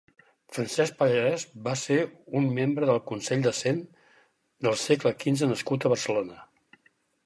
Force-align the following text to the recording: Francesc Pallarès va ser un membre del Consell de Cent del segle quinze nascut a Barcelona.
Francesc 0.55 0.95
Pallarès 1.01 1.45
va 1.67 1.75
ser 1.83 1.99
un 2.41 2.49
membre 2.57 2.91
del 2.93 3.03
Consell 3.13 3.47
de 3.51 3.55
Cent 3.61 3.85
del 4.69 4.83
segle 4.89 5.17
quinze 5.25 5.55
nascut 5.57 5.85
a 5.91 5.97
Barcelona. 5.99 6.45